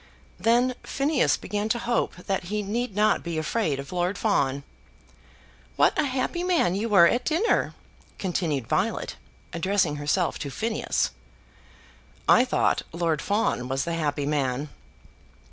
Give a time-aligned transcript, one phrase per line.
[0.39, 4.63] Then Phineas began to hope that he need not be afraid of Lord Fawn.
[5.75, 7.75] "What a happy man you were at dinner!"
[8.17, 9.15] continued Violet,
[9.53, 11.11] addressing herself to Phineas.
[12.27, 14.69] "I thought Lord Fawn was the happy man."